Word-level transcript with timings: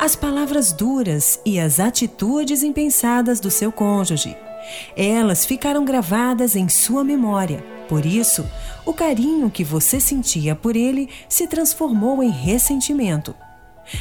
as 0.00 0.16
palavras 0.16 0.72
duras 0.72 1.38
e 1.44 1.60
as 1.60 1.78
atitudes 1.78 2.62
impensadas 2.62 3.38
do 3.38 3.50
seu 3.50 3.70
cônjuge. 3.70 4.34
Elas 4.96 5.44
ficaram 5.44 5.84
gravadas 5.84 6.56
em 6.56 6.70
sua 6.70 7.04
memória. 7.04 7.62
Por 7.86 8.06
isso, 8.06 8.46
o 8.86 8.94
carinho 8.94 9.50
que 9.50 9.62
você 9.62 10.00
sentia 10.00 10.56
por 10.56 10.74
ele 10.74 11.10
se 11.28 11.46
transformou 11.46 12.22
em 12.22 12.30
ressentimento. 12.30 13.36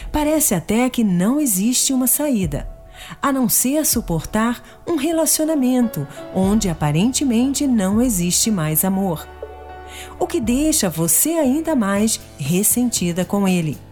Parece 0.10 0.56
até 0.56 0.90
que 0.90 1.04
não 1.04 1.38
existe 1.38 1.92
uma 1.92 2.08
saída, 2.08 2.70
a 3.22 3.34
não 3.34 3.50
ser 3.50 3.86
suportar 3.86 4.64
um 4.88 4.96
relacionamento 4.96 6.08
onde 6.34 6.70
aparentemente 6.70 7.68
não 7.68 8.02
existe 8.02 8.50
mais 8.50 8.86
amor. 8.86 9.28
O 10.18 10.26
que 10.26 10.40
deixa 10.40 10.90
você 10.90 11.32
ainda 11.32 11.76
mais 11.76 12.22
ressentida 12.38 13.26
com 13.26 13.46
ele. 13.46 13.89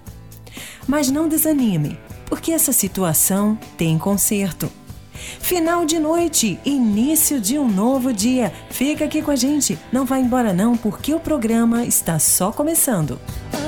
Mas 0.87 1.11
não 1.11 1.27
desanime, 1.27 1.99
porque 2.27 2.51
essa 2.51 2.71
situação 2.71 3.57
tem 3.77 3.97
conserto. 3.97 4.71
Final 5.39 5.85
de 5.85 5.99
noite, 5.99 6.59
início 6.65 7.39
de 7.39 7.57
um 7.57 7.67
novo 7.67 8.13
dia. 8.13 8.53
Fica 8.69 9.05
aqui 9.05 9.21
com 9.21 9.31
a 9.31 9.35
gente, 9.35 9.77
não 9.91 10.05
vai 10.05 10.21
embora 10.21 10.53
não, 10.53 10.77
porque 10.77 11.13
o 11.13 11.19
programa 11.19 11.83
está 11.83 12.19
só 12.19 12.51
começando. 12.51 13.19
Oh, 13.53 13.66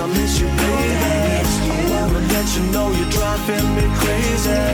I 0.00 0.06
miss 0.06 0.40
you, 0.40 0.48
baby. 0.48 0.96
I 1.68 1.84
wanna 1.92 2.24
let 2.32 2.46
you 2.56 2.62
know 2.72 2.88
you're 2.88 3.12
driving 3.12 3.68
me 3.76 3.84
crazy. 4.00 4.64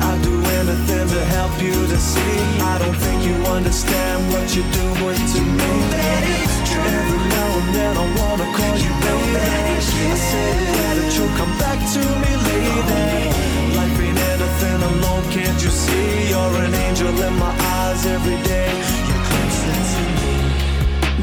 I'd 0.00 0.20
do 0.24 0.32
anything 0.32 1.08
to 1.12 1.20
help 1.36 1.52
you 1.60 1.76
to 1.92 1.98
see. 2.00 2.38
I 2.72 2.78
don't 2.80 2.96
think 3.04 3.20
you 3.28 3.36
understand 3.52 4.32
what 4.32 4.48
you're 4.56 4.72
doing 4.72 5.20
to 5.34 5.40
me. 5.44 5.72
That 5.92 6.24
is 6.24 6.52
true. 6.72 6.88
Every 6.88 7.20
now 7.36 7.48
and 7.60 7.68
then 7.76 7.92
I 8.00 8.06
wanna 8.16 8.48
call 8.56 8.76
you 8.80 8.92
baby. 9.04 9.44
I 9.44 10.16
say 10.16 10.52
that 10.96 11.12
you'll 11.20 11.36
come 11.36 11.52
back 11.60 11.78
to 11.92 12.02
me, 12.22 12.32
lady. 12.48 13.28
Life 13.76 13.98
ain't 14.00 14.20
anything 14.32 14.80
alone, 14.90 15.24
can't 15.36 15.60
you 15.64 15.68
see? 15.68 16.32
You're 16.32 16.54
an 16.64 16.72
angel 16.86 17.12
in 17.12 17.34
my 17.36 17.52
eyes 17.76 18.06
every 18.06 18.40
day. 18.48 18.72
You're 19.08 19.24
closer 19.28 19.76
to 19.92 20.02
me. 20.16 20.32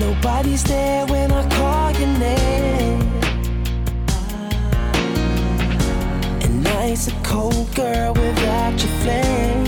Nobody's 0.05 0.63
there 0.63 1.07
when 1.07 1.31
I 1.31 1.41
call 1.57 1.91
your 1.97 2.13
name. 2.19 2.88
Night's 6.79 7.07
a 7.07 7.15
cold 7.23 7.67
girl 7.75 8.13
without 8.13 8.71
your 8.81 8.93
flame. 9.01 9.65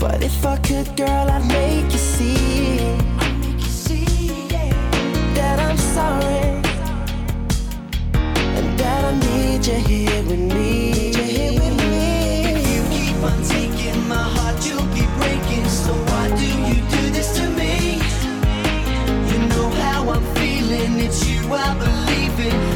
But 0.00 0.24
if 0.24 0.44
I 0.44 0.56
could, 0.56 0.88
girl, 0.96 1.26
I'd 1.36 1.46
make 1.46 1.92
you 1.92 1.98
see 1.98 2.76
that 5.38 5.56
I'm 5.66 5.78
sorry 5.96 6.46
and 8.56 8.68
that 8.80 9.02
I 9.10 9.12
need 9.26 9.64
you 9.66 9.78
here 9.90 10.22
with 10.30 10.44
me. 10.56 10.90
If 12.54 12.62
you 12.72 12.82
keep 12.96 13.18
on 13.30 13.38
taking 13.54 14.00
my 14.08 14.26
heart, 14.36 14.58
you'll 14.66 14.88
breaking. 15.18 15.66
So 15.82 15.92
why 16.10 16.26
do 16.42 16.48
you 16.68 16.78
do 16.96 17.02
this 17.16 17.28
to 17.38 17.44
me? 17.60 17.74
You 19.30 19.38
know 19.50 19.68
how 19.82 20.10
I'm 20.14 20.24
feeling. 20.34 20.98
It's 21.06 21.20
you 21.28 21.40
I 21.52 21.72
believe 21.84 22.40
in. 22.40 22.75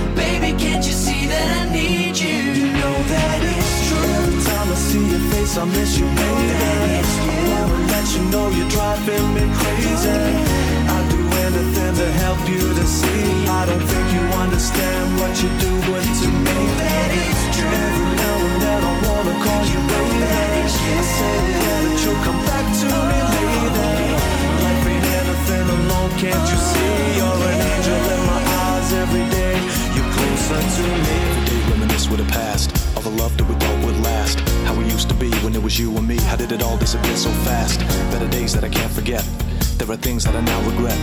Face, 5.40 5.56
I 5.56 5.64
miss 5.64 5.98
you, 5.98 6.06
baby. 6.06 6.50
I 6.60 7.32
wanna 7.50 7.78
let 7.92 8.06
you 8.14 8.22
know 8.32 8.46
you're 8.56 8.69
driving 8.69 9.26
me 9.34 9.44
crazy. 9.60 10.20
I'd 10.94 11.06
do 11.14 11.20
anything 11.46 11.92
to 12.00 12.08
help 12.25 12.40
you 12.48 12.62
to 12.78 12.84
see. 12.87 13.25
I 13.48 13.62
don't 13.69 13.84
think 13.90 14.06
you 14.16 14.22
understand 14.44 15.06
what 15.20 15.32
you're 15.40 15.58
doing 15.69 16.10
to 16.20 16.28
me. 16.46 16.58
Every 17.70 18.10
now 18.22 18.37
and 18.48 18.56
then 18.64 18.81
I 18.90 18.94
wanna 19.06 19.34
call 19.44 19.62
you 19.72 19.81
baby. 19.90 20.22
I 20.31 21.02
say 21.16 21.38
that 21.62 21.98
you'll 22.02 22.22
come 22.26 22.40
back 22.50 22.66
to 22.81 22.88
me 23.08 23.19
later. 23.34 23.92
Life 24.64 24.87
ain't 24.92 25.06
anything 25.20 25.66
alone, 25.76 26.12
can't 26.22 26.46
you 26.52 26.58
see? 26.70 26.96
You're 27.19 27.42
an 27.50 27.60
angel 27.72 28.02
in 28.14 28.22
my 28.32 28.40
eyes 28.64 28.88
every 29.04 29.26
day. 29.38 29.56
You're 29.94 30.10
closer 30.16 30.60
to 30.76 30.84
me. 31.06 31.19
Reminisce 31.70 32.08
with 32.10 32.20
the 32.25 32.28
past. 32.32 32.89
All 33.00 33.11
the 33.11 33.23
love 33.23 33.35
that 33.38 33.49
we 33.49 33.55
thought 33.55 33.87
would 33.87 33.99
last. 34.02 34.41
How 34.67 34.75
we 34.75 34.85
used 34.85 35.08
to 35.08 35.14
be 35.14 35.31
when 35.37 35.55
it 35.55 35.62
was 35.62 35.79
you 35.79 35.97
and 35.97 36.06
me. 36.06 36.19
How 36.19 36.37
did 36.37 36.52
it 36.52 36.62
all 36.62 36.76
disappear 36.76 37.17
so 37.17 37.31
fast? 37.49 37.81
Better 38.12 38.29
days 38.29 38.52
that 38.52 38.62
I 38.62 38.69
can't 38.69 38.93
forget. 38.93 39.25
There 39.79 39.91
are 39.91 39.97
things 39.97 40.25
that 40.25 40.37
I 40.37 40.43
now 40.43 40.61
regret. 40.69 40.99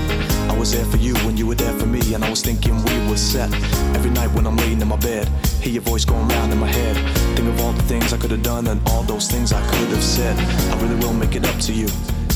I 0.48 0.56
was 0.56 0.72
there 0.72 0.86
for 0.86 0.98
you 0.98 1.16
when 1.26 1.38
you 1.38 1.48
were 1.48 1.56
there 1.56 1.74
for 1.74 1.88
me, 1.88 2.14
and 2.14 2.24
I 2.24 2.30
was 2.30 2.44
thinking 2.44 2.76
we 2.84 3.10
were 3.10 3.18
set. 3.18 3.52
Every 3.98 4.12
night 4.12 4.32
when 4.36 4.46
I'm 4.46 4.56
laying 4.58 4.80
in 4.80 4.88
my 4.88 4.98
bed, 4.98 5.28
hear 5.60 5.74
your 5.74 5.82
voice 5.82 6.06
going 6.06 6.28
round 6.28 6.54
in 6.54 6.60
my 6.60 6.68
head. 6.68 6.96
Think 7.36 7.48
of 7.50 7.60
all 7.62 7.74
the 7.74 7.82
things 7.90 8.14
I 8.14 8.18
could 8.18 8.30
have 8.30 8.44
done 8.44 8.68
and 8.68 8.80
all 8.90 9.02
those 9.02 9.28
things 9.28 9.52
I 9.52 9.62
could 9.72 9.90
have 9.90 10.04
said. 10.04 10.38
I 10.72 10.80
really 10.80 10.98
will 11.04 11.14
make 11.14 11.34
it 11.34 11.48
up 11.48 11.60
to 11.62 11.74
you. 11.74 11.88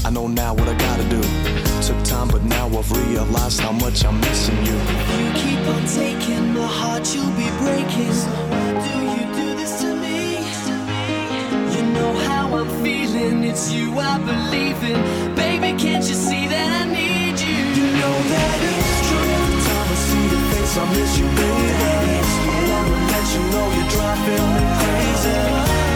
I 0.03 0.09
know 0.09 0.25
now 0.25 0.55
what 0.55 0.69
I 0.69 0.75
gotta 0.75 1.07
do. 1.07 1.21
Took 1.85 2.03
time, 2.03 2.29
but 2.29 2.41
now 2.41 2.65
I've 2.65 2.91
realized 2.91 3.59
how 3.59 3.73
much 3.73 4.05
I'm 4.05 4.19
missing 4.21 4.57
you. 4.65 4.77
You 5.21 5.31
keep 5.35 5.61
on 5.69 5.85
taking 5.85 6.51
my 6.55 6.65
heart, 6.65 7.13
you'll 7.13 7.29
be 7.37 7.47
breaking. 7.61 8.70
I'm 12.61 12.69
feeling, 12.83 13.43
it's 13.43 13.71
you 13.73 13.97
I 13.97 14.19
believe 14.19 14.77
in. 14.83 15.33
Baby, 15.33 15.73
can't 15.81 16.05
you 16.05 16.13
see 16.13 16.45
that 16.45 16.69
I 16.81 16.85
need 16.85 17.33
you? 17.41 17.57
You 17.73 17.87
know 17.97 18.17
that 18.33 18.57
it's 18.69 19.01
true. 19.09 19.33
Every 19.33 19.57
time 19.65 19.87
I 19.89 19.97
see 20.05 20.25
your 20.29 20.43
face, 20.53 20.73
I 20.77 20.85
miss 20.93 21.11
you, 21.17 21.25
baby. 21.41 22.21
I 22.37 22.61
wanna 22.69 23.01
let 23.09 23.25
you 23.33 23.41
know 23.49 23.65
you're 23.65 23.91
driving 23.97 24.45
me 24.53 24.63
crazy. 24.77 25.41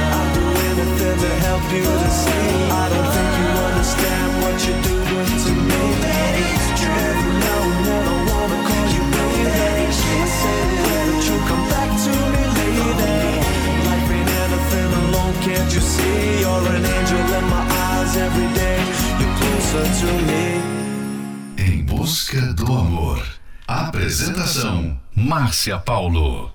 I'll 0.10 0.30
do 0.34 0.46
anything 0.74 1.18
to 1.22 1.32
help 1.46 1.66
you 1.70 1.86
to 1.86 2.10
see. 2.10 2.50
I 2.82 2.86
don't 2.90 3.10
think 3.14 3.30
you 3.38 3.50
understand 3.70 4.30
what 4.42 4.56
you're 4.66 4.82
doing 4.90 5.34
to 5.46 5.52
me. 5.70 5.86
Every 6.02 7.34
now 7.46 7.62
and 7.62 7.82
then 7.86 8.04
I 8.10 8.18
wanna 8.26 8.60
call 8.66 8.88
you 8.90 9.04
baby. 9.14 9.54
I 9.54 10.26
say 10.42 10.75
can't 15.56 15.74
you 15.74 15.82
see? 15.82 16.42
You're 16.42 16.68
an 16.76 16.86
angel 16.86 17.26
in 17.40 17.46
my 17.56 17.64
eyes 17.88 18.18
every 18.18 18.50
day. 18.62 18.80
You're 19.20 19.36
closer 19.40 19.86
to 20.02 20.10
me. 20.30 20.46
Em 21.58 21.84
busca 21.84 22.42
do 22.54 22.66
amor. 22.66 23.24
Apresentação: 23.68 25.00
Márcia 25.16 25.80
Paulo. 25.80 26.55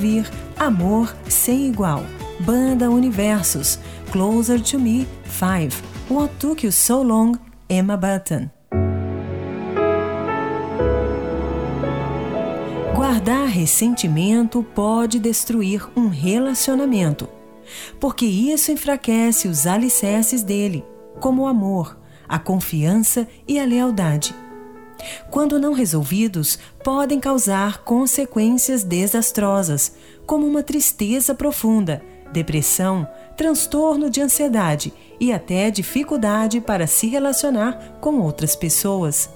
Ouvir 0.00 0.30
Amor 0.58 1.14
Sem 1.28 1.68
Igual, 1.68 2.02
Banda 2.40 2.88
Universos, 2.88 3.78
Closer 4.10 4.58
to 4.58 4.78
Me 4.78 5.06
5, 5.26 5.82
What 6.10 6.34
Took 6.38 6.64
You 6.64 6.72
So 6.72 7.02
Long, 7.02 7.34
Emma 7.68 7.98
Button. 7.98 8.50
Guardar 12.96 13.46
ressentimento 13.46 14.62
pode 14.74 15.18
destruir 15.18 15.86
um 15.94 16.08
relacionamento, 16.08 17.28
porque 18.00 18.24
isso 18.24 18.72
enfraquece 18.72 19.48
os 19.48 19.66
alicerces 19.66 20.42
dele, 20.42 20.82
como 21.20 21.42
o 21.42 21.46
amor, 21.46 21.98
a 22.26 22.38
confiança 22.38 23.28
e 23.46 23.60
a 23.60 23.66
lealdade. 23.66 24.34
Quando 25.30 25.58
não 25.58 25.72
resolvidos, 25.72 26.58
podem 26.84 27.20
causar 27.20 27.84
consequências 27.84 28.82
desastrosas, 28.82 29.92
como 30.26 30.46
uma 30.46 30.62
tristeza 30.62 31.34
profunda, 31.34 32.02
depressão, 32.32 33.08
transtorno 33.36 34.10
de 34.10 34.20
ansiedade 34.20 34.92
e 35.18 35.32
até 35.32 35.70
dificuldade 35.70 36.60
para 36.60 36.86
se 36.86 37.08
relacionar 37.08 37.98
com 38.00 38.20
outras 38.20 38.54
pessoas. 38.54 39.30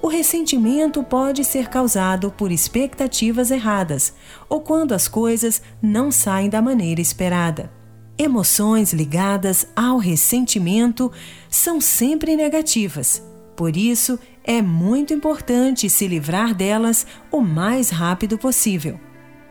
O 0.00 0.08
ressentimento 0.08 1.02
pode 1.02 1.44
ser 1.44 1.68
causado 1.68 2.30
por 2.30 2.52
expectativas 2.52 3.50
erradas 3.50 4.14
ou 4.48 4.60
quando 4.60 4.92
as 4.92 5.08
coisas 5.08 5.60
não 5.82 6.10
saem 6.10 6.48
da 6.48 6.62
maneira 6.62 7.00
esperada. 7.00 7.70
Emoções 8.16 8.92
ligadas 8.92 9.66
ao 9.74 9.98
ressentimento 9.98 11.10
são 11.50 11.80
sempre 11.80 12.36
negativas. 12.36 13.20
Por 13.56 13.76
isso, 13.76 14.18
é 14.44 14.60
muito 14.60 15.14
importante 15.14 15.88
se 15.88 16.06
livrar 16.06 16.54
delas 16.54 17.06
o 17.32 17.40
mais 17.40 17.88
rápido 17.88 18.36
possível. 18.36 19.00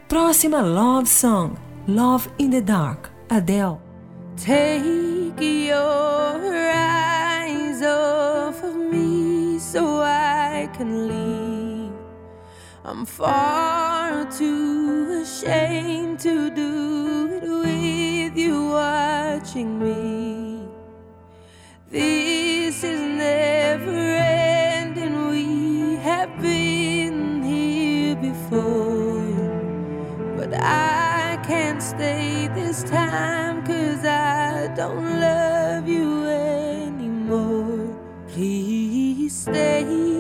Próxima 0.08 0.62
Love 0.62 1.10
Song: 1.10 1.56
Love 1.88 2.30
in 2.38 2.52
the 2.52 2.62
Dark, 2.62 3.10
Adele. 3.28 3.82
Take 4.38 5.34
your 5.42 6.40
eyes 6.72 7.82
off 7.82 8.64
of 8.64 8.78
me 8.78 9.60
so 9.60 10.02
I 10.04 10.70
can 10.78 11.08
leave. 11.08 11.94
I'm 12.86 13.06
far 13.06 14.26
too 14.26 15.22
ashamed 15.24 16.20
to 16.20 16.50
do 16.50 17.30
it 17.32 17.44
with 17.44 18.38
you 18.38 18.70
watching 18.72 19.80
me. 19.80 20.68
This 21.90 22.43
time 32.84 33.66
cause 33.66 34.06
I 34.06 34.68
don't 34.76 35.20
love 35.20 35.88
you 35.88 36.26
anymore. 36.26 37.96
Please 38.28 39.36
stay 39.36 40.13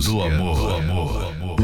Do 0.00 0.20
amor. 0.20 0.54
Do 0.54 0.68
amor. 0.68 1.58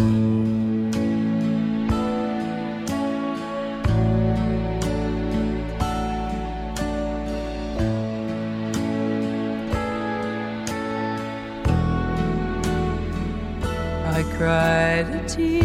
I 14.06 14.22
cried 14.36 15.06
a 15.14 15.28
tear. 15.28 15.63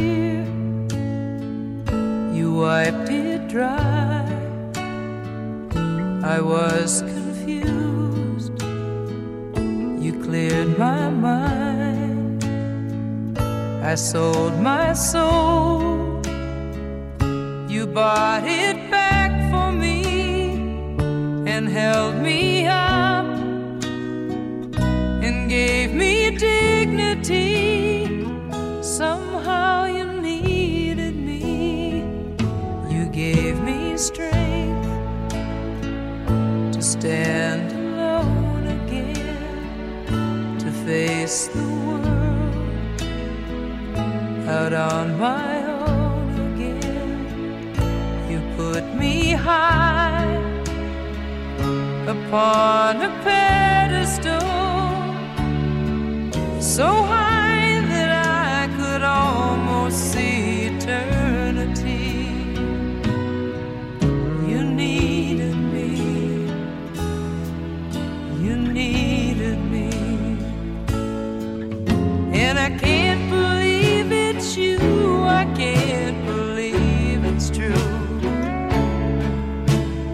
I 72.59 72.69
can't 72.77 73.29
believe 73.29 74.11
it's 74.11 74.57
you. 74.57 74.79
I 75.23 75.45
can't 75.55 76.25
believe 76.25 77.23
it's 77.25 77.49
true. 77.49 77.87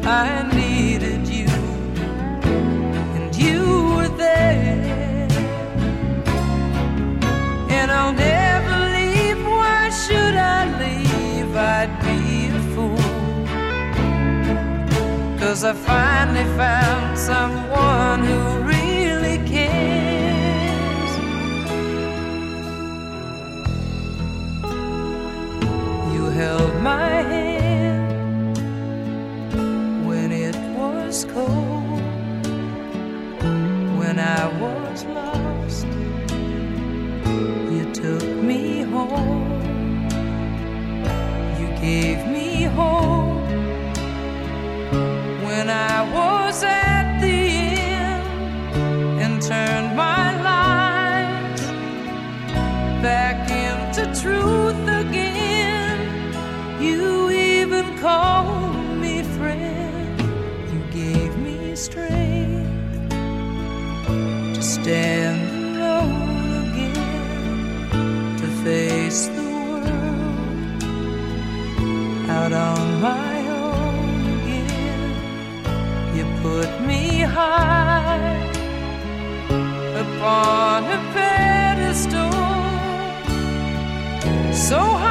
I 0.05 0.49
needed 0.53 1.27
you, 1.27 1.47
and 3.15 3.36
you 3.36 3.60
were 3.95 4.12
there. 4.17 5.27
And 7.77 7.91
I'll 7.91 8.13
never 8.13 8.75
leave. 8.97 9.39
Why 9.45 9.89
should 9.89 10.36
I 10.36 10.62
leave? 10.84 11.55
I'd 11.55 11.93
be 12.03 12.49
a. 12.49 12.65
Cause 15.39 15.63
I 15.63 15.73
finally 15.73 16.43
found 16.58 17.17
someone 17.17 18.25
who 18.25 18.64
high 77.36 78.48
upon 80.04 80.84
a 80.98 81.00
pedestal. 81.13 82.32
So 84.54 84.80
high 84.80 85.05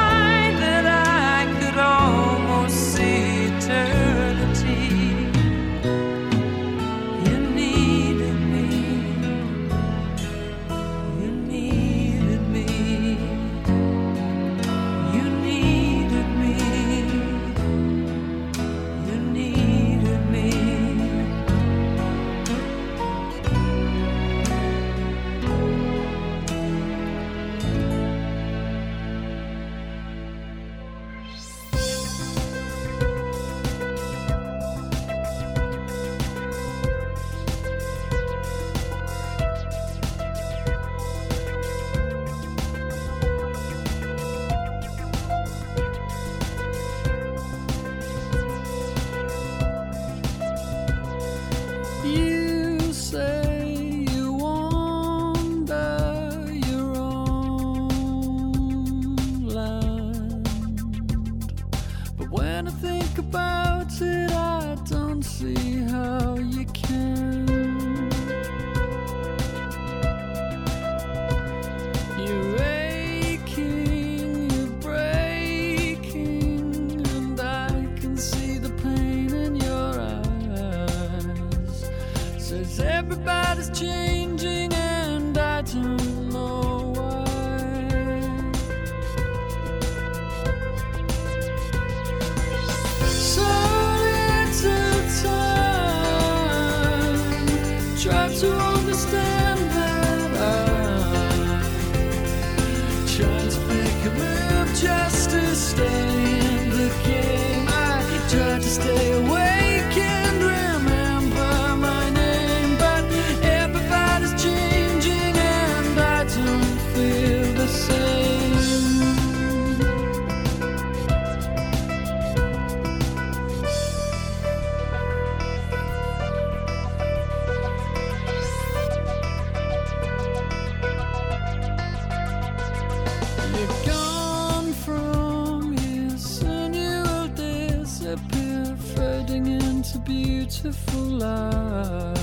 beautiful 140.05 141.01
light. 141.01 142.13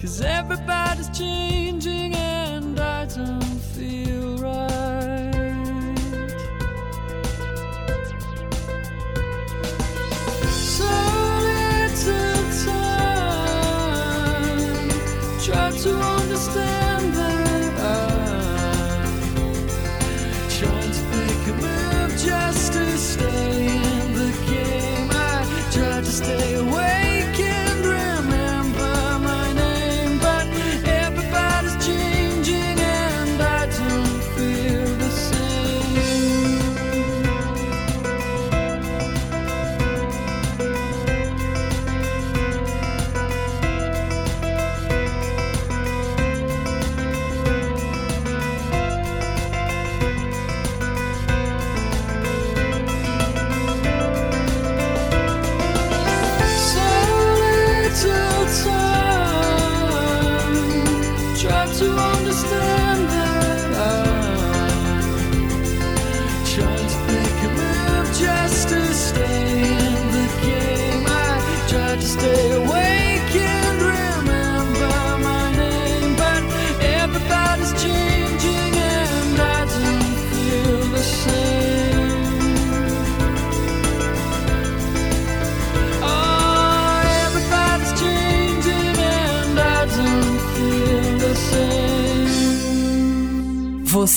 Cause 0.00 0.20
everybody's 0.20 1.08
changing 1.16 2.14
and 2.14 2.78
I 2.78 3.06
don't 3.06 3.42
feel 3.42 4.29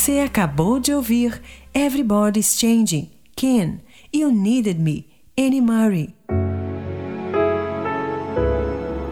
Você 0.04 0.20
acabou 0.20 0.82
de 0.82 0.94
ouvir 0.94 1.42
Everybody's 1.74 2.60
Changing, 2.60 3.10
Ken, 3.38 3.80
You 4.14 4.34
Needed 4.34 4.78
Me, 4.78 5.08
Annie 5.40 5.62
Murray. 5.62 6.14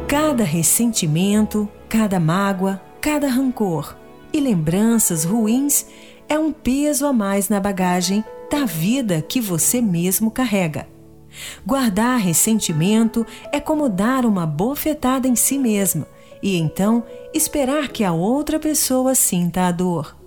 Cada 0.05 0.43
ressentimento, 0.43 1.69
cada 1.87 2.19
mágoa, 2.19 2.81
cada 2.99 3.29
rancor 3.29 3.95
e 4.33 4.41
lembranças 4.41 5.23
ruins 5.23 5.85
é 6.27 6.37
um 6.37 6.51
peso 6.51 7.05
a 7.05 7.13
mais 7.13 7.47
na 7.47 7.61
bagagem 7.61 8.21
da 8.51 8.65
vida 8.65 9.21
que 9.21 9.39
você 9.39 9.81
mesmo 9.81 10.29
carrega. 10.29 10.89
Guardar 11.65 12.19
ressentimento 12.19 13.25
é 13.53 13.61
como 13.61 13.87
dar 13.87 14.25
uma 14.25 14.45
bofetada 14.45 15.25
em 15.25 15.37
si 15.37 15.57
mesma 15.57 16.05
e 16.43 16.57
então 16.57 17.01
esperar 17.33 17.87
que 17.87 18.03
a 18.03 18.11
outra 18.11 18.59
pessoa 18.59 19.15
sinta 19.15 19.67
a 19.67 19.71
dor. 19.71 20.19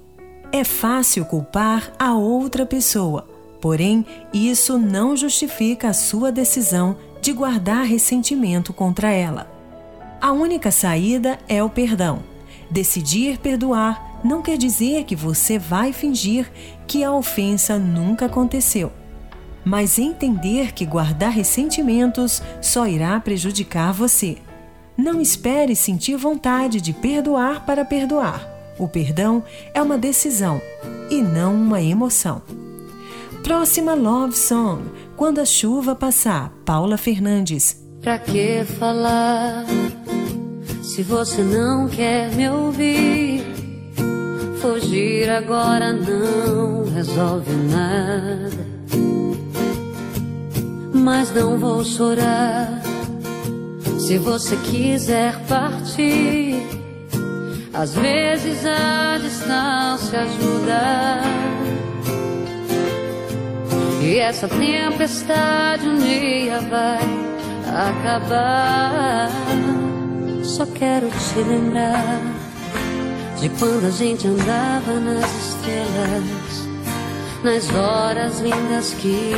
É 0.56 0.62
fácil 0.62 1.24
culpar 1.24 1.92
a 1.98 2.14
outra 2.14 2.64
pessoa, 2.64 3.26
porém, 3.60 4.06
isso 4.32 4.78
não 4.78 5.16
justifica 5.16 5.88
a 5.88 5.92
sua 5.92 6.30
decisão 6.30 6.96
de 7.20 7.32
guardar 7.32 7.84
ressentimento 7.84 8.72
contra 8.72 9.10
ela. 9.10 9.50
A 10.20 10.30
única 10.30 10.70
saída 10.70 11.40
é 11.48 11.60
o 11.60 11.68
perdão. 11.68 12.22
Decidir 12.70 13.38
perdoar 13.38 14.20
não 14.22 14.42
quer 14.42 14.56
dizer 14.56 15.02
que 15.02 15.16
você 15.16 15.58
vai 15.58 15.92
fingir 15.92 16.48
que 16.86 17.02
a 17.02 17.12
ofensa 17.12 17.76
nunca 17.76 18.26
aconteceu. 18.26 18.92
Mas 19.64 19.98
entender 19.98 20.72
que 20.72 20.86
guardar 20.86 21.32
ressentimentos 21.32 22.40
só 22.62 22.86
irá 22.86 23.18
prejudicar 23.18 23.92
você. 23.92 24.38
Não 24.96 25.20
espere 25.20 25.74
sentir 25.74 26.14
vontade 26.14 26.80
de 26.80 26.92
perdoar 26.92 27.66
para 27.66 27.84
perdoar. 27.84 28.53
O 28.78 28.88
perdão 28.88 29.42
é 29.72 29.80
uma 29.80 29.96
decisão 29.96 30.60
e 31.10 31.22
não 31.22 31.54
uma 31.54 31.80
emoção. 31.80 32.42
Próxima 33.42 33.94
Love 33.94 34.36
Song, 34.36 34.82
Quando 35.16 35.40
a 35.40 35.44
Chuva 35.44 35.94
Passar, 35.94 36.50
Paula 36.64 36.96
Fernandes. 36.96 37.80
Pra 38.00 38.18
que 38.18 38.64
falar 38.64 39.64
se 40.82 41.02
você 41.02 41.42
não 41.42 41.88
quer 41.88 42.34
me 42.34 42.48
ouvir? 42.48 43.44
Fugir 44.60 45.28
agora 45.30 45.92
não 45.92 46.84
resolve 46.92 47.52
nada. 47.52 48.66
Mas 50.94 51.32
não 51.34 51.58
vou 51.58 51.84
chorar 51.84 52.82
se 53.98 54.18
você 54.18 54.56
quiser 54.56 55.38
partir. 55.46 56.83
Às 57.74 57.94
vezes 57.94 58.64
a 58.64 59.18
distância 59.18 60.20
ajuda. 60.20 61.20
E 64.00 64.18
essa 64.18 64.46
tempestade 64.48 65.88
um 65.88 65.96
dia 65.98 66.60
vai 66.60 67.24
acabar. 67.90 69.28
Só 70.44 70.66
quero 70.66 71.08
te 71.08 71.38
lembrar 71.40 72.22
de 73.40 73.48
quando 73.58 73.86
a 73.86 73.90
gente 73.90 74.28
andava 74.28 75.00
nas 75.00 75.30
estrelas, 75.48 76.68
nas 77.42 77.68
horas 77.74 78.40
lindas 78.40 78.94
que 78.94 79.32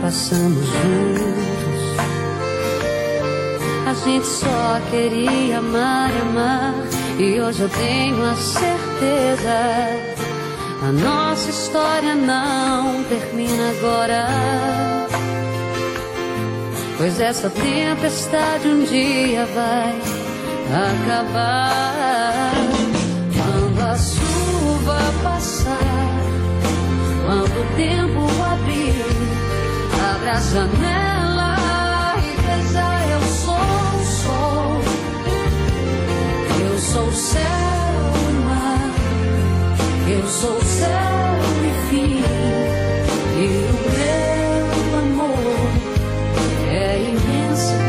passamos 0.00 0.64
juntos. 0.64 1.62
A 3.86 3.94
gente 4.04 4.26
só 4.26 4.80
queria 4.90 5.58
amar 5.58 6.10
e 6.10 6.20
amar, 6.22 6.74
e 7.22 7.40
hoje 7.40 7.62
eu 7.62 7.68
tenho 7.68 8.24
a 8.24 8.34
certeza. 8.34 9.58
A 10.82 10.92
nossa 10.92 11.50
história 11.50 12.14
não 12.16 13.04
termina 13.04 13.70
agora. 13.70 14.26
Pois 16.98 17.20
essa 17.20 17.48
tempestade 17.48 18.66
um 18.66 18.84
dia 18.84 19.46
vai 19.46 19.94
acabar. 20.90 22.52
Quando 23.36 23.80
a 23.80 23.96
chuva 23.96 24.98
passar, 25.22 25.78
quando 27.24 27.60
o 27.60 27.76
tempo 27.76 28.42
abrir, 28.42 29.04
abra 30.14 30.32
a 30.32 30.40
janela 30.40 31.11
sou 36.92 37.10
céu 37.10 37.42
e 38.28 38.32
mar. 38.44 38.90
Eu 40.10 40.26
sou 40.28 40.60
céu 40.60 40.88
e 41.64 41.88
fim. 41.88 42.22
E 43.40 43.46
o 43.70 43.80
meu 43.96 44.98
amor 44.98 45.70
é 46.70 47.00
imensidão. 47.00 47.82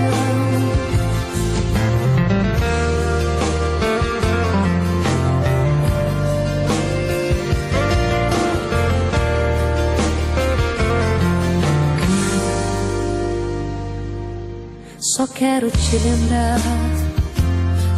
Só 14.98 15.28
quero 15.28 15.70
te 15.70 15.98
lembrar 15.98 16.93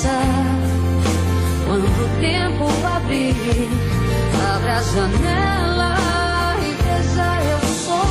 pensar. 0.00 0.22
Quando 1.66 1.84
o 1.84 2.08
tempo 2.20 2.64
abrir, 2.86 3.68
abra 4.54 4.72
a 4.72 4.82
janela 4.82 5.94
e 6.58 6.70
veja: 6.82 7.28
eu 7.50 7.60
sou 7.84 8.06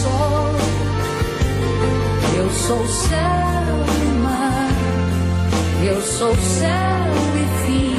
sol, 0.00 0.54
eu 2.36 2.50
sou 2.50 2.86
céu 2.86 3.74
e 4.02 4.18
mar, 4.22 4.70
eu 5.84 6.00
sou 6.02 6.34
céu 6.36 7.12
e 7.34 7.66
fim. 7.66 7.91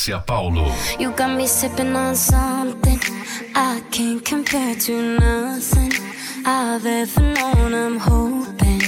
Márcia 0.00 0.24
Paulo. 0.24 0.72
You 0.98 1.10
got 1.12 1.36
me 1.36 1.46
sipping 1.46 1.94
on 1.94 2.16
something 2.16 2.98
I 3.54 3.82
can't 3.90 4.24
compare 4.24 4.74
to 4.74 5.18
nothing 5.18 5.92
I've 6.46 6.86
ever 6.86 7.20
known. 7.20 7.74
I'm 7.74 7.98
hoping 7.98 8.80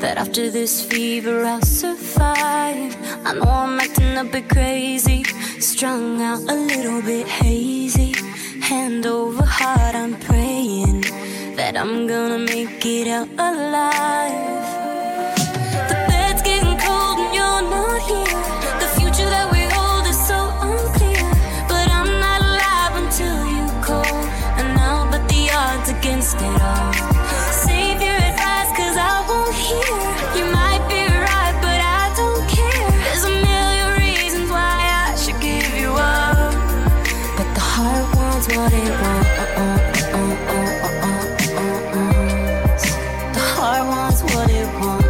that 0.00 0.16
after 0.18 0.50
this 0.50 0.84
fever 0.84 1.44
I'll 1.44 1.62
survive. 1.62 2.96
I 3.24 3.34
know 3.34 3.48
I'm 3.48 3.78
acting 3.78 4.16
a 4.18 4.24
bit 4.24 4.48
crazy, 4.48 5.22
strung 5.60 6.20
out 6.20 6.40
a 6.40 6.54
little 6.54 7.00
bit 7.00 7.28
hazy. 7.28 8.14
Hand 8.60 9.06
over 9.06 9.44
heart, 9.44 9.94
I'm 9.94 10.16
praying 10.18 11.02
that 11.54 11.76
I'm 11.76 12.08
gonna 12.08 12.40
make 12.40 12.84
it 12.84 13.06
out 13.06 13.28
alive. 13.38 14.25
The 38.66 38.72
heart 43.54 43.86
wants 43.86 44.22
what 44.22 44.50
it 44.50 44.66
wants. 44.80 45.06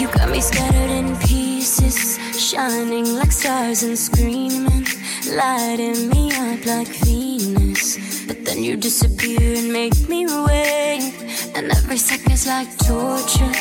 You 0.00 0.08
got 0.08 0.30
me 0.30 0.40
scattered 0.40 0.90
in 0.90 1.16
pieces, 1.18 2.18
shining 2.40 3.04
like 3.14 3.32
stars 3.32 3.82
and 3.82 3.98
screaming, 3.98 4.86
lighting 5.30 6.08
me 6.08 6.32
up 6.32 6.64
like 6.64 6.88
Venus. 7.04 7.98
But 8.26 8.46
then 8.46 8.62
you 8.64 8.76
disappear 8.76 9.56
and 9.58 9.70
make 9.72 10.08
me 10.08 10.24
wait. 10.24 11.12
And 11.54 11.70
every 11.70 11.98
second's 11.98 12.46
like 12.46 12.74
torture. 12.78 13.52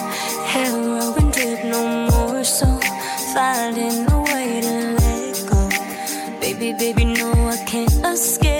Hell 0.47 0.79
won't 1.17 1.33
did 1.33 1.65
no 1.65 2.07
more, 2.09 2.43
so 2.45 2.79
finding 3.33 4.05
baby, 6.73 7.05
no, 7.05 7.31
I 7.47 7.57
can't 7.65 7.91
escape. 8.05 8.50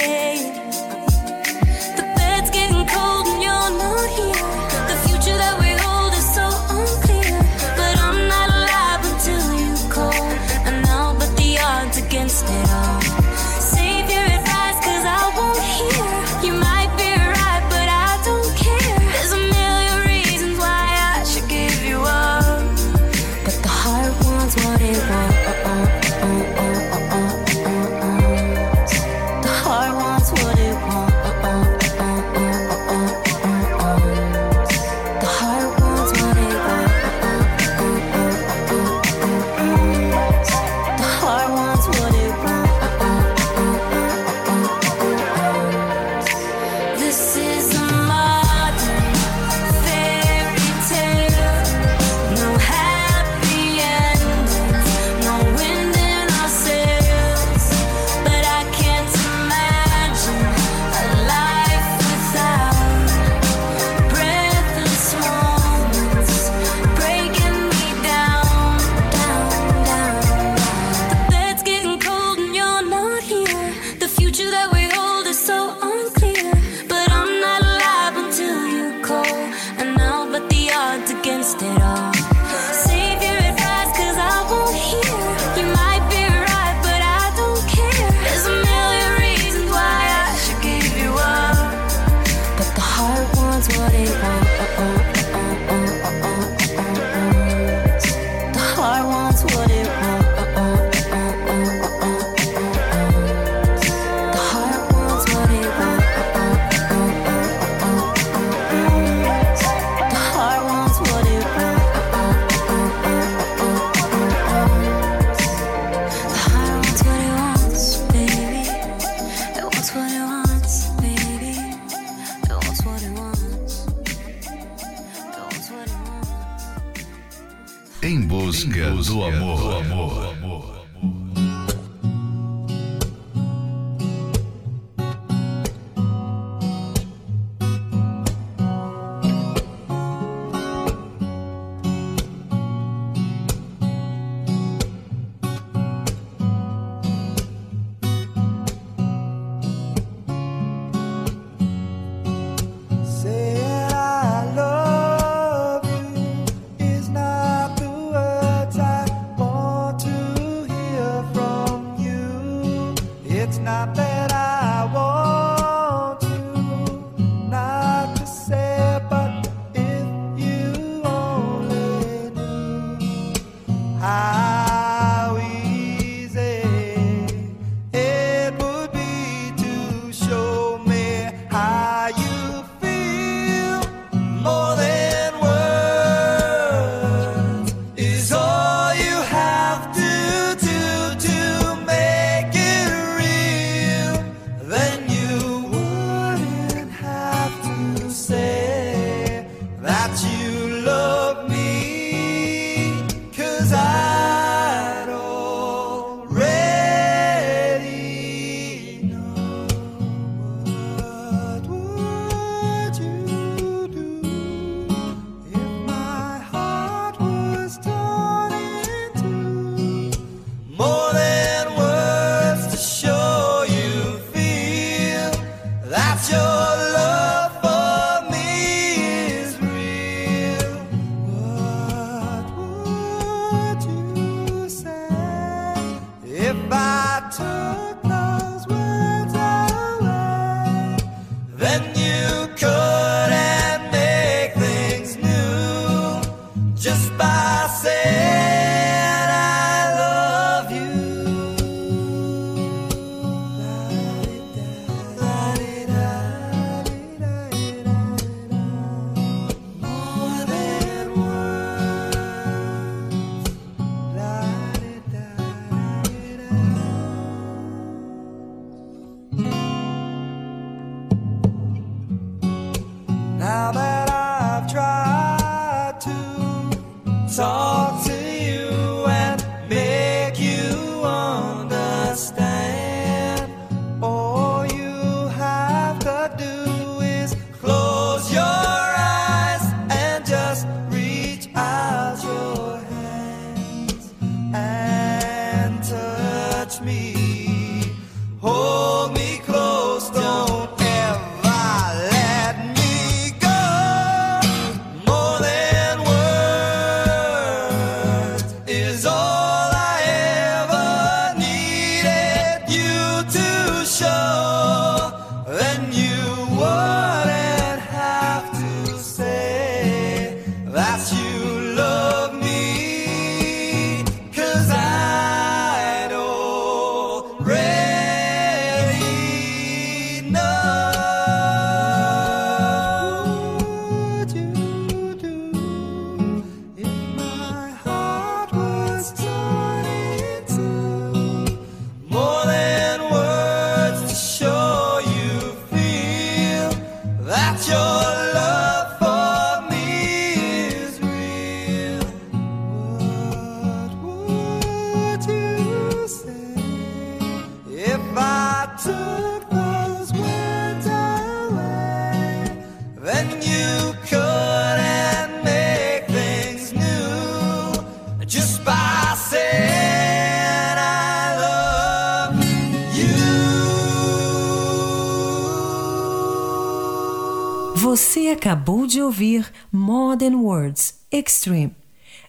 acabou 378.62 378.86
de 378.86 379.02
ouvir 379.02 379.52
More 379.72 380.16
Than 380.16 380.38
Words, 380.38 381.00
Extreme. 381.12 381.76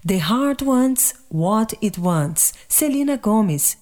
The 0.05 0.17
Heart 0.17 0.65
Wants 0.65 1.15
What 1.31 1.77
It 1.83 2.01
Wants, 2.01 2.55
Celina 2.67 3.19
Gomes. 3.19 3.77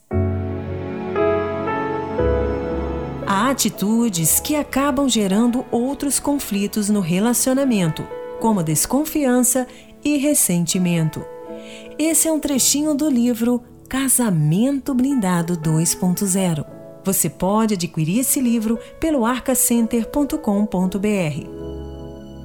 Há 3.25 3.51
atitudes 3.51 4.41
que 4.41 4.57
acabam 4.57 5.09
gerando 5.09 5.65
outros 5.71 6.19
conflitos 6.19 6.91
no 6.91 6.99
relacionamento, 6.99 8.05
como 8.41 8.65
desconfiança 8.65 9.69
e 10.05 10.17
ressentimento. 10.17 11.25
Esse 11.97 12.27
é 12.27 12.33
um 12.33 12.41
trechinho 12.41 12.97
do 12.97 13.09
livro 13.09 13.63
Casamento 13.89 14.93
Blindado 14.93 15.57
2.0. 15.57 16.67
Você 17.05 17.31
pode 17.31 17.75
adquirir 17.75 18.19
esse 18.19 18.41
livro 18.41 18.77
pelo 18.99 19.25
arcacenter.com.br. 19.25 21.60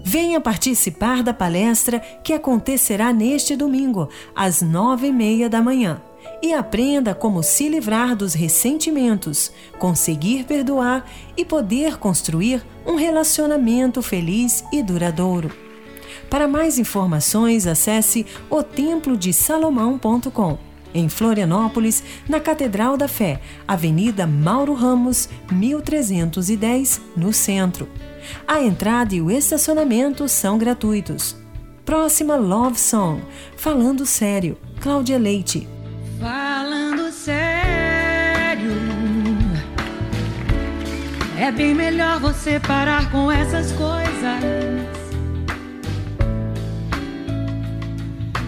Venha 0.08 0.40
participar 0.40 1.24
da 1.24 1.34
palestra 1.34 2.00
que 2.24 2.32
acontecerá 2.32 3.12
neste 3.12 3.56
domingo, 3.56 4.08
às 4.36 4.62
nove 4.62 5.08
e 5.08 5.12
meia 5.12 5.50
da 5.50 5.64
manhã, 5.64 6.00
e 6.44 6.54
aprenda 6.54 7.16
como 7.16 7.42
se 7.42 7.68
livrar 7.68 8.16
dos 8.16 8.36
ressentimentos, 8.36 9.52
conseguir 9.80 10.44
perdoar 10.44 11.10
e 11.36 11.44
poder 11.44 11.98
construir 11.98 12.64
um 12.86 12.94
relacionamento 12.94 14.00
feliz 14.04 14.64
e 14.72 14.84
duradouro. 14.84 15.52
Para 16.30 16.48
mais 16.48 16.78
informações, 16.78 17.66
acesse 17.66 18.28
otemplodesalomão.com. 18.48 20.60
Em 20.94 21.10
Florianópolis, 21.10 22.04
na 22.30 22.40
Catedral 22.40 22.96
da 22.96 23.08
Fé, 23.08 23.42
Avenida 23.68 24.28
Mauro 24.28 24.76
Ramos, 24.76 25.28
1310, 25.52 27.02
no 27.18 27.34
centro 27.34 27.90
a 28.48 28.62
entrada 28.62 29.16
e 29.16 29.22
o 29.22 29.32
estacionamento 29.32 30.28
são 30.28 30.58
gratuitos. 30.58 31.36
Próxima 31.84 32.36
Love 32.36 32.80
Song, 32.80 33.22
Falando 33.58 34.06
Sério, 34.06 34.58
Cláudia 34.82 35.18
Leite. 35.18 35.68
Falando 36.20 37.12
sério, 37.12 38.72
é 41.38 41.52
bem 41.52 41.76
melhor 41.76 42.20
você 42.20 42.60
parar 42.60 43.12
com 43.12 43.32
essas 43.32 43.72
coisas. 43.74 44.96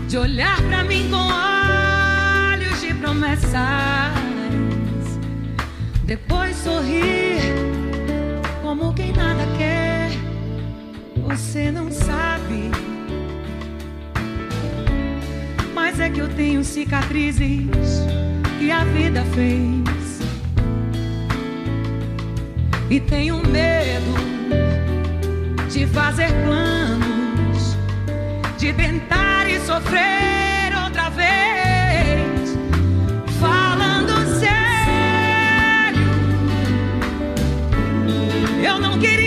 de 0.08 0.18
olhar 0.18 0.62
para 0.64 0.86
mim 0.86 1.10
com 1.10 1.18
olhos 1.18 2.80
de 2.80 2.94
promessas, 2.94 3.52
depois 6.06 6.56
sorrir 6.56 7.42
Você 11.38 11.70
não 11.70 11.92
sabe, 11.92 12.72
mas 15.76 16.00
é 16.00 16.10
que 16.10 16.20
eu 16.20 16.28
tenho 16.30 16.64
cicatrizes 16.64 17.70
que 18.58 18.72
a 18.72 18.84
vida 18.86 19.24
fez. 19.36 20.20
E 22.90 23.00
tenho 23.00 23.38
medo 23.48 24.16
de 25.70 25.86
fazer 25.86 26.32
planos, 26.44 27.78
de 28.58 28.74
tentar 28.74 29.48
e 29.48 29.60
sofrer 29.60 30.76
outra 30.84 31.10
vez. 31.10 32.58
Falando 33.40 34.40
sério, 34.40 36.02
eu 38.66 38.80
não 38.80 38.98
queria. 38.98 39.27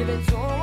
Baby, 0.00 0.18
don't 0.28 0.59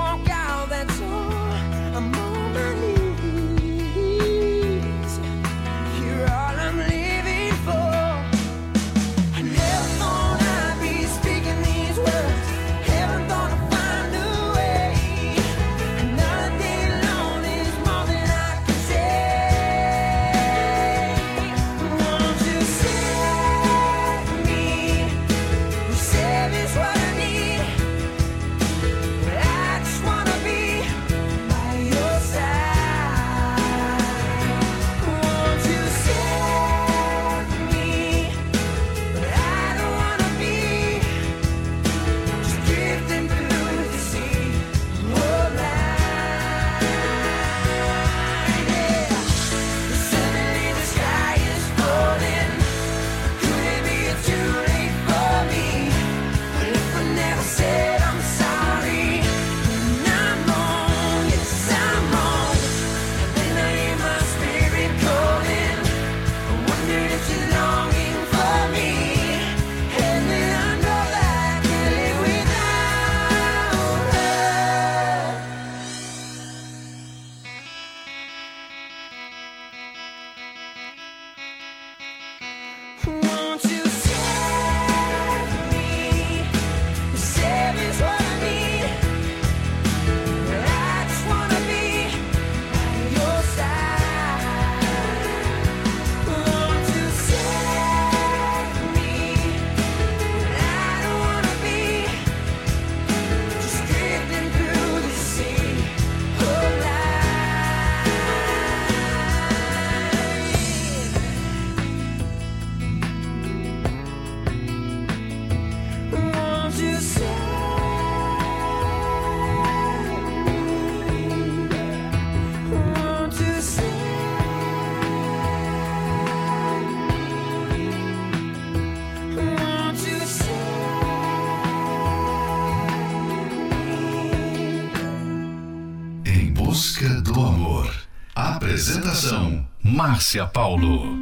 Márcia 140.08 140.48
Paulo. 140.48 141.20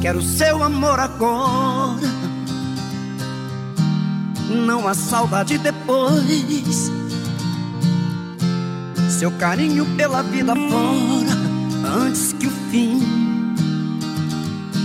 Quero 0.00 0.22
seu 0.22 0.62
amor 0.62 0.98
agora. 0.98 2.00
Não 4.48 4.88
há 4.88 4.94
saudade 4.94 5.58
depois. 5.58 6.90
Seu 9.10 9.30
carinho 9.32 9.84
pela 9.94 10.22
vida 10.22 10.54
fora. 10.56 11.23
Antes 11.94 12.32
que 12.32 12.48
o 12.48 12.50
fim 12.72 13.00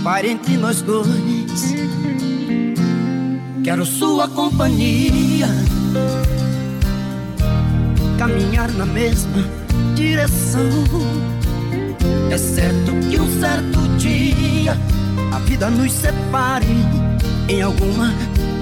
pare 0.04 0.30
entre 0.30 0.56
nós 0.56 0.80
dois. 0.80 1.74
Quero 3.64 3.84
sua 3.84 4.28
companhia. 4.28 5.48
Caminhar 8.16 8.70
na 8.74 8.86
mesma 8.86 9.44
direção. 9.96 10.70
É 12.30 12.38
certo 12.38 12.92
que 13.10 13.18
um 13.18 13.40
certo 13.40 13.80
dia 13.98 14.76
a 15.32 15.38
vida 15.40 15.68
nos 15.68 15.92
separe 15.92 16.66
em 17.48 17.60
alguma 17.60 18.14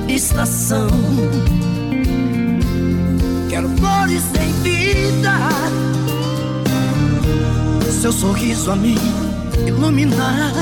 estação. 0.09 0.89
Quero 3.51 3.69
flores 3.77 4.25
em 4.41 4.53
vida, 4.63 5.33
seu 7.91 8.13
sorriso 8.13 8.71
a 8.71 8.77
me 8.77 8.97
iluminar. 9.67 10.53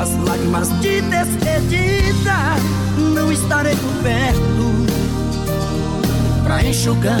As 0.00 0.10
lágrimas 0.26 0.68
de 0.80 1.00
despedida 1.02 2.56
não 3.14 3.30
estarei 3.32 3.76
por 3.76 4.02
perto 4.02 4.42
pra 6.44 6.64
enxugar. 6.64 7.20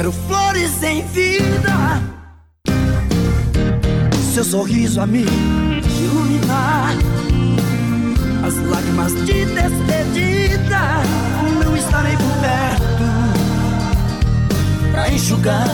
Quero 0.00 0.12
flores 0.12 0.82
em 0.82 1.06
vida, 1.08 2.00
seu 4.32 4.42
sorriso 4.42 4.98
a 4.98 5.06
me 5.06 5.26
iluminar. 6.00 6.94
As 8.42 8.56
lágrimas 8.56 9.12
de 9.26 9.44
despedida 9.44 11.02
não 11.62 11.76
estarei 11.76 12.16
por 12.16 12.32
perto 12.40 13.04
pra 14.90 15.10
enxugar. 15.10 15.68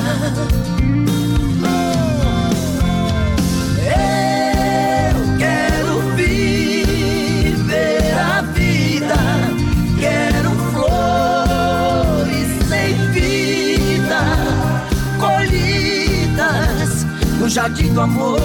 Do 17.56 18.00
amor. 18.02 18.38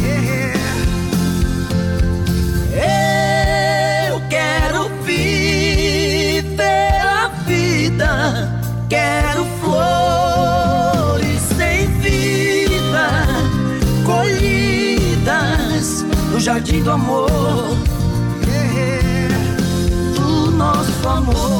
Yeah. 0.00 0.56
Eu 4.08 4.22
quero 4.30 4.88
viver 5.04 6.98
a 7.02 7.28
vida, 7.46 8.58
quero 8.88 9.44
flores 9.60 11.42
sem 11.58 11.88
vida, 12.00 13.26
colhidas 14.06 16.02
no 16.32 16.40
jardim 16.40 16.82
do 16.82 16.92
amor. 16.92 17.28
Yeah. 18.46 19.28
Do 20.16 20.52
nosso 20.52 21.06
amor. 21.06 21.59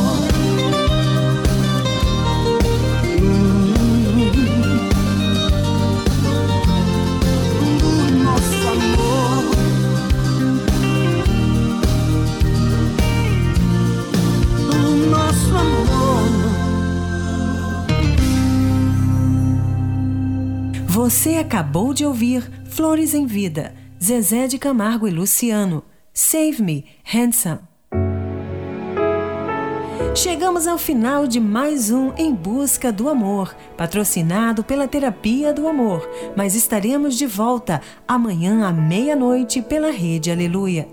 Acabou 21.41 21.95
de 21.95 22.05
ouvir 22.05 22.43
Flores 22.67 23.15
em 23.15 23.25
Vida, 23.25 23.75
Zezé 24.03 24.47
de 24.47 24.59
Camargo 24.59 25.09
e 25.09 25.11
Luciano. 25.11 25.83
Save 26.13 26.63
Me, 26.63 26.85
Handsome. 27.15 27.61
Chegamos 30.15 30.67
ao 30.67 30.77
final 30.77 31.27
de 31.27 31.41
mais 31.41 31.91
um 31.91 32.13
Em 32.15 32.35
Busca 32.35 32.93
do 32.93 33.09
Amor, 33.09 33.55
patrocinado 33.77 34.63
pela 34.63 34.87
Terapia 34.87 35.53
do 35.53 35.67
Amor, 35.67 36.07
mas 36.37 36.55
estaremos 36.55 37.17
de 37.17 37.27
volta 37.27 37.81
amanhã 38.07 38.67
à 38.67 38.73
meia-noite 38.73 39.63
pela 39.63 39.91
Rede 39.91 40.31
Aleluia. 40.31 40.89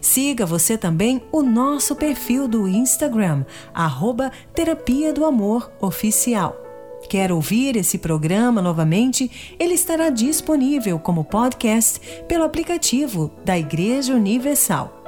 Siga 0.00 0.44
você 0.44 0.76
também 0.76 1.22
o 1.30 1.42
nosso 1.42 1.94
perfil 1.94 2.48
do 2.48 2.66
Instagram, 2.66 3.44
arroba 3.72 4.32
Terapia 4.54 5.12
do 5.12 5.24
Amor 5.24 5.70
Oficial. 5.80 6.63
Quer 7.08 7.30
ouvir 7.30 7.76
esse 7.76 7.98
programa 7.98 8.60
novamente? 8.60 9.30
Ele 9.58 9.74
estará 9.74 10.10
disponível 10.10 10.98
como 10.98 11.24
podcast 11.24 12.00
pelo 12.26 12.44
aplicativo 12.44 13.30
da 13.44 13.58
Igreja 13.58 14.14
Universal. 14.14 15.02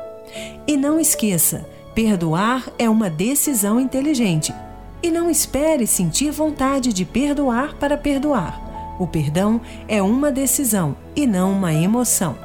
E 0.66 0.76
não 0.76 1.00
esqueça, 1.00 1.68
perdoar 1.94 2.68
é 2.78 2.88
uma 2.88 3.08
decisão 3.08 3.80
inteligente. 3.80 4.54
E 5.02 5.10
não 5.10 5.30
espere 5.30 5.86
sentir 5.86 6.30
vontade 6.30 6.92
de 6.92 7.04
perdoar 7.04 7.74
para 7.76 7.96
perdoar. 7.96 8.96
O 8.98 9.06
perdão 9.06 9.60
é 9.86 10.00
uma 10.00 10.32
decisão 10.32 10.96
e 11.14 11.26
não 11.26 11.52
uma 11.52 11.72
emoção. 11.72 12.36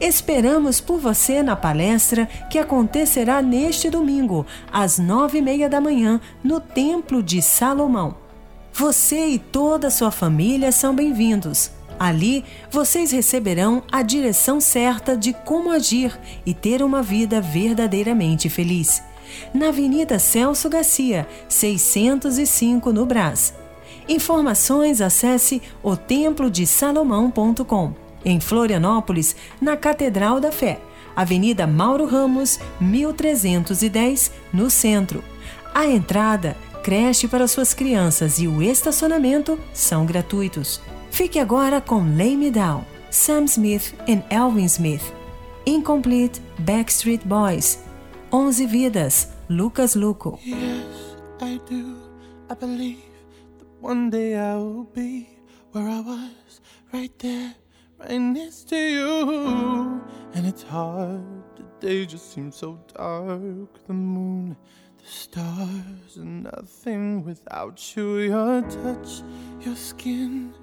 Esperamos 0.00 0.80
por 0.80 0.98
você 0.98 1.42
na 1.42 1.54
palestra 1.54 2.26
que 2.50 2.58
acontecerá 2.58 3.42
neste 3.42 3.90
domingo, 3.90 4.46
às 4.72 4.98
nove 4.98 5.38
e 5.38 5.42
meia 5.42 5.68
da 5.68 5.80
manhã, 5.80 6.20
no 6.42 6.60
Templo 6.60 7.22
de 7.22 7.42
Salomão. 7.42 8.19
Você 8.80 9.26
e 9.26 9.38
toda 9.38 9.86
a 9.88 9.90
sua 9.90 10.10
família 10.10 10.72
são 10.72 10.94
bem-vindos. 10.94 11.70
Ali, 11.98 12.42
vocês 12.70 13.12
receberão 13.12 13.82
a 13.92 14.00
direção 14.00 14.58
certa 14.58 15.14
de 15.14 15.34
como 15.34 15.70
agir 15.70 16.18
e 16.46 16.54
ter 16.54 16.82
uma 16.82 17.02
vida 17.02 17.42
verdadeiramente 17.42 18.48
feliz. 18.48 19.02
Na 19.52 19.68
Avenida 19.68 20.18
Celso 20.18 20.70
Garcia, 20.70 21.28
605 21.46 22.90
no 22.90 23.04
Brás. 23.04 23.52
Informações 24.08 25.02
acesse 25.02 25.60
otemplodesalomão.com. 25.82 27.92
Em 28.24 28.40
Florianópolis, 28.40 29.36
na 29.60 29.76
Catedral 29.76 30.40
da 30.40 30.50
Fé, 30.50 30.80
Avenida 31.14 31.66
Mauro 31.66 32.06
Ramos, 32.06 32.58
1310, 32.80 34.32
no 34.54 34.70
centro. 34.70 35.22
A 35.74 35.86
entrada, 35.86 36.56
creche 36.82 37.28
para 37.28 37.46
suas 37.46 37.74
crianças 37.74 38.38
e 38.38 38.48
o 38.48 38.62
estacionamento 38.62 39.58
são 39.72 40.04
gratuitos. 40.06 40.80
Fique 41.10 41.38
agora 41.38 41.80
com 41.80 42.16
Lay 42.16 42.36
Me 42.36 42.50
Down, 42.50 42.84
Sam 43.10 43.44
Smith 43.44 43.94
e 44.06 44.22
Elvin 44.34 44.64
Smith. 44.64 45.02
Incomplete 45.66 46.40
Backstreet 46.58 47.26
Boys. 47.26 47.78
11 48.32 48.66
Vidas, 48.66 49.28
Lucas 49.48 49.94
Luco. 49.96 50.38
Yes, 50.44 51.16
I 51.42 51.60
do. 51.68 51.96
I 52.48 52.54
believe 52.54 53.02
that 53.58 53.68
one 53.80 54.08
day 54.08 54.36
I 54.36 54.56
will 54.56 54.86
be 54.94 55.28
where 55.72 55.88
I 55.88 56.00
was, 56.00 56.60
right 56.92 57.12
there, 57.18 57.54
right 57.98 58.20
next 58.20 58.68
to 58.68 58.76
you. 58.76 60.00
And 60.34 60.46
it's 60.46 60.62
hard, 60.62 61.22
the 61.56 61.64
day 61.80 62.06
just 62.06 62.32
seems 62.32 62.56
so 62.56 62.78
dark. 62.96 63.86
The 63.88 63.92
moon, 63.92 64.56
stars, 65.06 66.16
and 66.16 66.44
nothing 66.44 67.24
without 67.24 67.96
you. 67.96 68.18
Your 68.18 68.62
touch, 68.62 69.22
your 69.60 69.76
skin. 69.76 70.54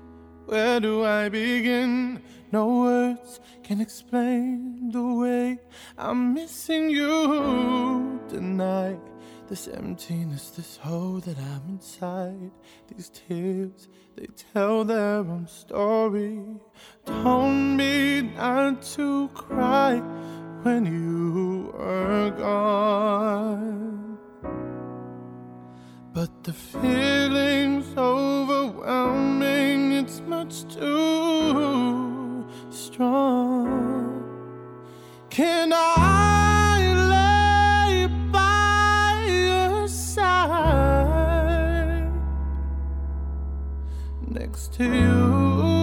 Where 0.46 0.80
do 0.80 1.04
I 1.04 1.30
begin? 1.30 2.22
No 2.52 2.82
words 2.84 3.42
can 3.64 3.82
explain 3.82 4.92
the 4.92 5.04
way 5.04 5.60
I'm 5.98 6.34
missing 6.34 6.90
you 6.90 8.22
tonight. 8.30 9.02
This 9.50 9.68
emptiness, 9.68 10.50
this 10.52 10.78
hole 10.78 11.20
that 11.20 11.38
I'm 11.38 11.62
inside. 11.70 12.52
These 12.88 13.10
tears, 13.10 13.88
they 14.16 14.28
tell 14.54 14.86
their 14.86 15.20
own 15.20 15.48
story. 15.48 16.40
Told 17.06 17.54
me 17.54 18.22
not 18.22 18.82
to 18.96 19.28
cry 19.30 20.02
when 20.64 20.86
you 20.86 21.74
were 21.78 22.32
gone. 22.38 24.07
But 26.18 26.34
the 26.46 26.54
feeling's 26.54 27.96
overwhelming, 27.96 29.92
it's 29.92 30.20
much 30.22 30.64
too 30.74 32.44
strong. 32.72 34.24
Can 35.30 35.74
I 35.76 36.96
lay 37.14 38.08
by 38.32 39.26
your 39.30 39.88
side 39.88 40.98
next 44.28 44.74
to 44.74 44.86
you? 44.86 45.77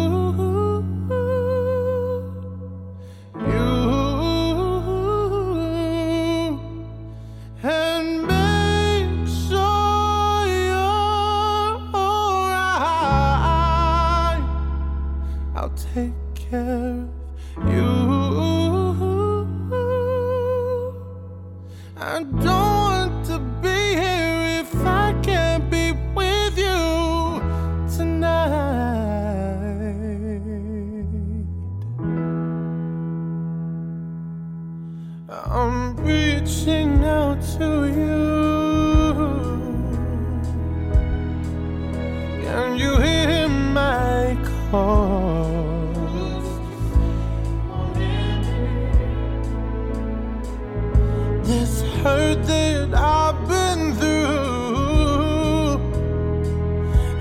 This 51.44 51.82
hurt 52.02 52.42
that 52.46 52.92
I've 52.92 53.38
been 53.46 53.94
through. 53.94 55.78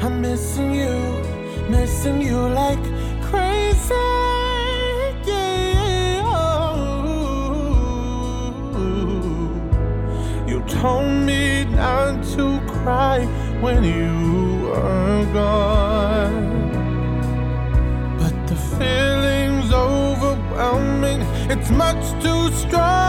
I'm 0.01 0.19
missing 0.19 0.73
you, 0.73 0.97
missing 1.69 2.21
you 2.23 2.39
like 2.39 2.83
crazy. 3.21 3.93
Yeah. 5.27 6.23
You 10.47 10.57
told 10.81 11.11
me 11.29 11.65
not 11.65 12.23
to 12.33 12.59
cry 12.65 13.27
when 13.61 13.83
you 13.83 14.22
it's 21.63 21.71
much 21.71 22.03
too 22.21 22.51
strong. 22.57 23.02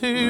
To 0.00 0.29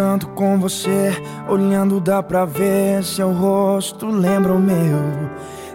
tanto 0.00 0.28
com 0.28 0.58
você. 0.58 1.12
Olhando 1.46 2.00
dá 2.00 2.22
pra 2.22 2.46
ver 2.46 3.04
seu 3.04 3.32
rosto 3.32 4.06
lembra 4.06 4.54
o 4.54 4.58
meu. 4.58 4.98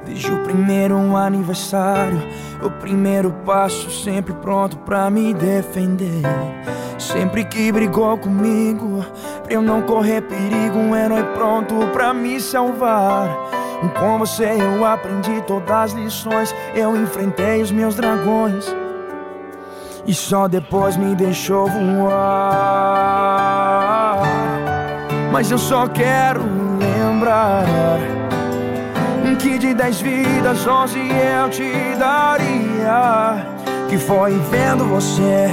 Desde 0.04 0.32
o 0.32 0.44
primeiro 0.44 1.16
aniversário, 1.16 2.20
o 2.60 2.72
primeiro 2.72 3.32
passo, 3.46 3.92
sempre 3.92 4.34
pronto 4.34 4.78
pra 4.78 5.12
me 5.12 5.32
defender. 5.32 6.24
Sempre 6.98 7.46
que 7.46 7.72
brigou 7.72 8.18
comigo, 8.18 9.06
pra 9.44 9.54
eu 9.54 9.62
não 9.62 9.84
correr 9.84 10.22
perigo, 10.22 10.80
um 10.80 10.96
herói 10.96 11.24
pronto 11.36 11.76
pra 11.94 12.12
me 12.12 12.40
salvar. 12.40 13.30
Com 14.00 14.18
você 14.18 14.58
eu 14.60 14.84
aprendi 14.86 15.40
todas 15.46 15.70
as 15.72 15.92
lições, 15.94 16.56
eu 16.74 16.96
enfrentei 16.98 17.62
os 17.62 17.70
meus 17.72 17.94
dragões. 17.94 18.66
E 20.08 20.14
só 20.14 20.48
depois 20.48 20.98
me 20.98 21.16
deixou 21.16 21.68
voar. 21.68 23.15
Mas 25.36 25.52
eu 25.52 25.58
só 25.58 25.86
quero 25.86 26.40
lembrar 26.80 27.66
que 29.38 29.58
de 29.58 29.74
dez 29.74 30.00
vidas, 30.00 30.66
onze 30.66 30.98
eu 30.98 31.50
te 31.50 31.74
daria. 32.00 33.46
Que 33.90 33.98
foi 33.98 34.40
vendo 34.50 34.86
você 34.86 35.50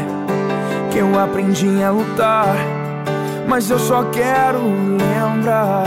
que 0.93 0.99
eu 0.99 1.19
aprendi 1.19 1.83
a 1.83 1.91
lutar. 1.91 2.55
Mas 3.49 3.69
eu 3.71 3.79
só 3.81 4.05
quero 4.05 4.61
lembrar. 4.61 5.83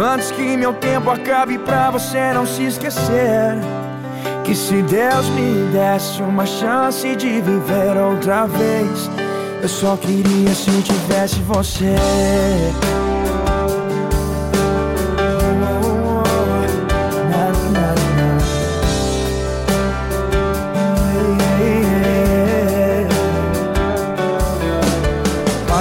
Antes 0.00 0.30
que 0.30 0.56
meu 0.56 0.74
tempo 0.74 1.10
acabe 1.10 1.58
pra 1.58 1.90
você 1.90 2.32
não 2.32 2.46
se 2.46 2.66
esquecer. 2.66 3.58
Que 4.44 4.54
se 4.54 4.80
Deus 4.82 5.28
me 5.30 5.68
desse 5.72 6.22
uma 6.22 6.46
chance 6.46 7.16
de 7.16 7.40
viver 7.40 7.96
outra 7.96 8.46
vez, 8.46 9.10
eu 9.62 9.68
só 9.68 9.96
queria 9.96 10.52
se 10.52 10.70
tivesse 10.82 11.40
você. 11.42 11.94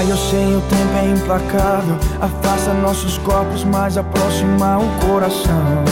Eu 0.09 0.17
sei 0.17 0.55
o 0.55 0.61
tempo 0.61 0.97
é 0.97 1.05
implacável. 1.09 1.95
Afasta 2.19 2.73
nossos 2.73 3.17
corpos, 3.19 3.63
mas 3.63 3.97
aproxima 3.97 4.77
o 4.77 5.07
coração. 5.07 5.85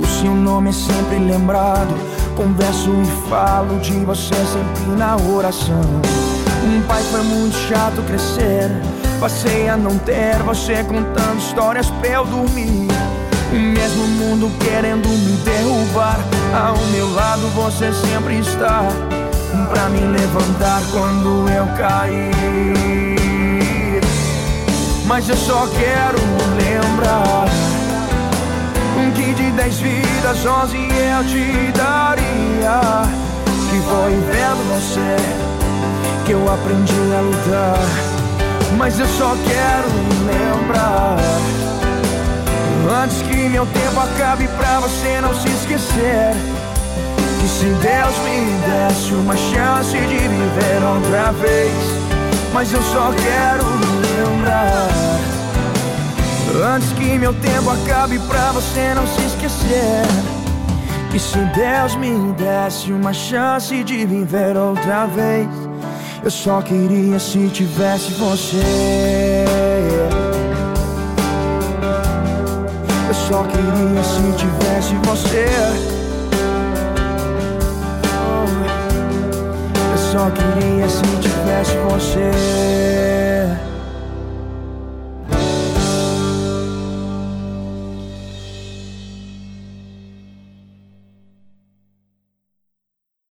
O 0.00 0.06
seu 0.06 0.32
nome 0.32 0.70
é 0.70 0.72
sempre 0.72 1.18
lembrado. 1.18 1.92
Converso 2.36 2.90
e 2.90 3.28
falo 3.28 3.80
de 3.80 3.94
você 4.04 4.34
sempre 4.34 4.96
na 4.96 5.16
oração 5.16 6.31
Um 6.64 6.80
pai 6.82 7.02
foi 7.10 7.22
muito 7.22 7.56
chato 7.68 8.02
crescer. 8.02 8.70
Passei 9.18 9.68
a 9.68 9.76
não 9.76 9.98
ter 9.98 10.36
você 10.44 10.84
contando 10.84 11.38
histórias 11.38 11.90
pra 11.90 12.08
eu 12.08 12.24
dormir. 12.24 12.88
O 13.52 13.54
mesmo 13.54 14.06
mundo 14.06 14.50
querendo 14.58 15.06
me 15.08 15.36
derrubar 15.44 16.18
Ao 16.54 16.76
meu 16.86 17.12
lado 17.14 17.46
você 17.54 17.92
sempre 17.92 18.38
está. 18.38 18.84
Pra 19.70 19.88
me 19.88 20.00
levantar 20.00 20.82
quando 20.90 21.48
eu 21.50 21.66
cair. 21.76 22.32
Mas 25.04 25.28
eu 25.28 25.36
só 25.36 25.66
quero 25.66 26.18
lembrar 26.56 27.46
Que 29.14 29.34
de 29.34 29.50
dez 29.50 29.78
vidas, 29.78 30.46
onze 30.46 30.76
eu 30.76 31.24
te 31.26 31.72
daria. 31.72 33.02
Que 33.68 33.80
foi 33.80 34.12
vendo 34.12 34.62
você 34.72 35.41
Que 36.32 36.36
eu 36.36 36.50
aprendi 36.50 36.94
a 37.14 37.20
lutar 37.20 37.78
Mas 38.78 38.98
eu 38.98 39.06
só 39.06 39.36
quero 39.46 39.88
lembrar. 40.24 41.18
Antes 43.02 43.20
que 43.20 43.50
meu 43.50 43.66
tempo 43.66 44.00
acabe 44.00 44.48
pra 44.56 44.80
você 44.80 45.20
não 45.20 45.34
se 45.34 45.48
esquecer 45.50 46.32
Que 47.38 47.48
se 47.48 47.66
Deus 47.66 48.18
me 48.24 48.56
desse 48.64 49.12
uma 49.12 49.36
chance 49.36 49.92
de 49.92 50.16
viver 50.16 50.82
outra 50.82 51.32
vez 51.32 51.74
Mas 52.54 52.72
eu 52.72 52.82
só 52.82 53.12
quero 53.12 53.66
lembrar. 54.16 54.88
Antes 56.74 56.92
que 56.94 57.18
meu 57.18 57.34
tempo 57.34 57.68
acabe 57.68 58.18
pra 58.20 58.52
você 58.52 58.94
não 58.94 59.06
se 59.06 59.20
esquecer 59.20 60.06
Que 61.10 61.18
se 61.18 61.36
Deus 61.54 61.94
me 61.96 62.32
desse 62.32 62.90
uma 62.90 63.12
chance 63.12 63.84
de 63.84 64.06
viver 64.06 64.56
outra 64.56 65.04
vez 65.04 65.61
Eu 66.24 66.30
só 66.30 66.62
queria 66.62 67.18
se 67.18 67.48
tivesse 67.48 68.12
você 68.12 68.62
só 73.32 73.44
queria 73.44 74.02
se 74.02 74.32
tivesse 74.36 74.94
você. 75.06 75.46
Oh, 78.14 78.46
eu 79.92 79.98
só 79.98 80.30
queria 80.30 80.88
se 80.88 81.02
tivesse 81.22 81.76
você. 81.88 83.31